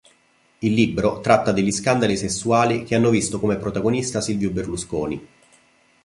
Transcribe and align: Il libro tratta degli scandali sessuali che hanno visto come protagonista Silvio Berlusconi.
Il 0.57 0.73
libro 0.73 1.19
tratta 1.19 1.51
degli 1.51 1.69
scandali 1.71 2.17
sessuali 2.17 2.83
che 2.85 2.95
hanno 2.95 3.11
visto 3.11 3.39
come 3.39 3.57
protagonista 3.59 4.19
Silvio 4.19 4.49
Berlusconi. 4.49 5.27